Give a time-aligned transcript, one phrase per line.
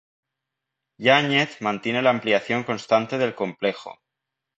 [0.97, 3.99] Yáñez mantiene la ampliación constante del complejo.